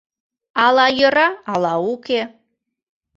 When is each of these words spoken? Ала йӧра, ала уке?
Ала 0.65 0.87
йӧра, 0.99 1.27
ала 1.53 1.73
уке? 1.91 2.21